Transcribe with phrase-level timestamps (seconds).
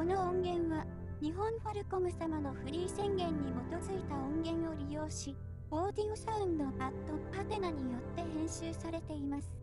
[0.00, 0.86] この音源は、
[1.20, 5.36] 日本ファルコム様のフリー宣言に基づいた音源を利用し、
[5.70, 6.72] オーディオサウンドアッ
[7.06, 9.59] ドパテナによって編集されています。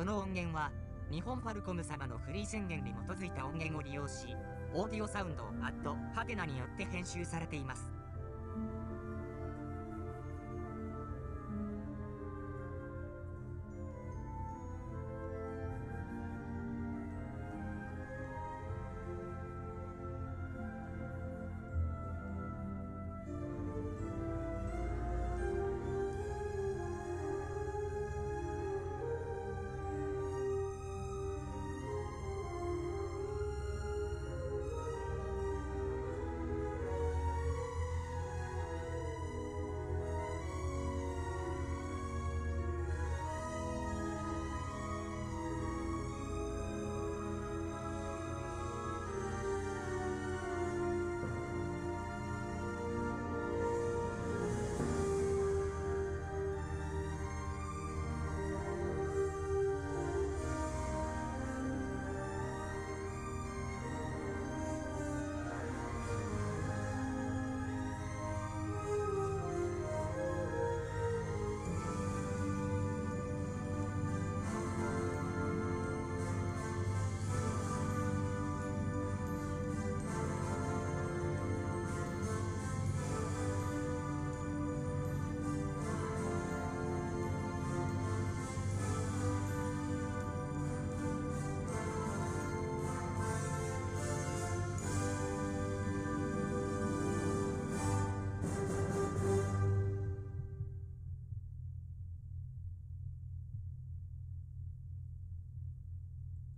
[0.00, 0.72] この音源は、
[1.12, 4.34] 日本ファルコム様のフリー宣言に基づいた音源を利用し、
[4.72, 7.99] オーディオサウンドアットハテナによって編集されています。